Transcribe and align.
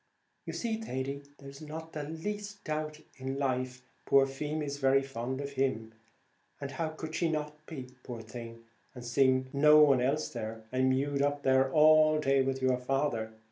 "You 0.47 0.53
see, 0.53 0.81
Thady, 0.81 1.21
there's 1.37 1.61
not 1.61 1.93
the 1.93 2.01
least 2.01 2.63
doubt 2.63 3.01
in 3.17 3.37
life 3.37 3.83
poor 4.07 4.25
Feemy's 4.25 4.77
very 4.79 5.03
fond 5.03 5.39
of 5.39 5.51
him; 5.51 5.93
and 6.59 6.71
how 6.71 6.89
could 6.89 7.13
she 7.13 7.29
not 7.29 7.63
be, 7.67 7.91
poor 8.01 8.23
thing, 8.23 8.63
and 8.95 9.03
she 9.03 9.09
seeing 9.11 9.49
no 9.53 9.79
one 9.83 10.01
else, 10.01 10.35
and 10.35 10.89
mewed 10.89 11.21
up 11.21 11.43
there 11.43 11.71
all 11.71 12.19
day 12.19 12.41
with 12.41 12.63
your 12.63 12.77
father? 12.79 13.33